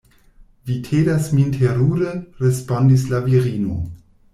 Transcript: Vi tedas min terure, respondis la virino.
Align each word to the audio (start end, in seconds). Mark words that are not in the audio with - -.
Vi 0.69 0.77
tedas 0.87 1.29
min 1.41 1.53
terure, 1.59 2.17
respondis 2.47 3.09
la 3.15 3.25
virino. 3.33 3.81